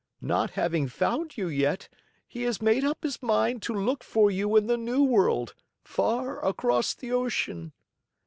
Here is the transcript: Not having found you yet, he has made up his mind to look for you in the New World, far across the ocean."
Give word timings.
Not 0.23 0.49
having 0.57 0.87
found 0.87 1.37
you 1.37 1.47
yet, 1.47 1.87
he 2.27 2.41
has 2.41 2.59
made 2.59 2.83
up 2.83 3.03
his 3.03 3.21
mind 3.21 3.61
to 3.61 3.73
look 3.75 4.03
for 4.03 4.31
you 4.31 4.55
in 4.57 4.65
the 4.65 4.75
New 4.75 5.03
World, 5.03 5.53
far 5.83 6.43
across 6.43 6.95
the 6.95 7.11
ocean." 7.11 7.71